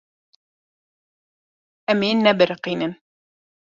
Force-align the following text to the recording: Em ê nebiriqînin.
Em 1.91 1.99
ê 2.09 2.11
nebiriqînin. 2.15 2.93